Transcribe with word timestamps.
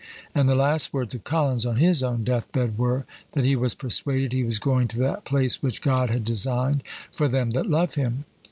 And 0.33 0.49
the 0.49 0.55
last 0.55 0.93
words 0.95 1.13
of 1.13 1.23
Collins 1.23 1.63
on 1.63 1.75
his 1.75 2.01
own 2.01 2.23
death 2.23 2.51
bed 2.51 2.75
were, 2.79 3.05
that 3.33 3.45
"he 3.45 3.55
was 3.55 3.75
persuaded 3.75 4.31
he 4.33 4.43
was 4.43 4.57
going 4.57 4.87
to 4.87 4.97
that 4.97 5.25
place 5.25 5.61
which 5.61 5.83
God 5.83 6.09
had 6.09 6.23
designed 6.23 6.81
for 7.11 7.27
them 7.27 7.51
that 7.51 7.69
love 7.69 7.93
him." 7.93 8.25